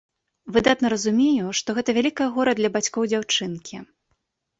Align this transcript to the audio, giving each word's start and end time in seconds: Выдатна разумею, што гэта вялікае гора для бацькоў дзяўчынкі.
Выдатна 0.53 0.87
разумею, 0.93 1.47
што 1.59 1.75
гэта 1.79 1.89
вялікае 1.97 2.27
гора 2.37 2.51
для 2.61 2.69
бацькоў 2.79 3.03
дзяўчынкі. 3.13 3.83